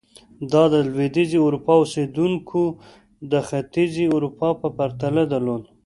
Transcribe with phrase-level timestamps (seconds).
[0.51, 2.61] دا د لوېدیځې اروپا اوسېدونکو
[3.31, 5.63] د ختیځې اروپا په پرتله درلود.